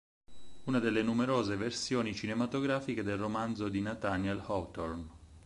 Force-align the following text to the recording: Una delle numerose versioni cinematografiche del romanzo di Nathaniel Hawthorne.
Una 0.63 0.79
delle 0.79 1.03
numerose 1.03 1.55
versioni 1.57 2.15
cinematografiche 2.15 3.03
del 3.03 3.17
romanzo 3.19 3.69
di 3.69 3.81
Nathaniel 3.81 4.41
Hawthorne. 4.43 5.07